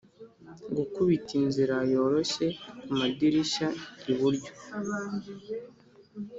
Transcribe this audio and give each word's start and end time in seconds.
gukubita 0.75 1.31
inzira 1.41 1.75
yoroshye 1.91 2.45
kumadirishya 2.83 3.67
iburyo 4.11 4.51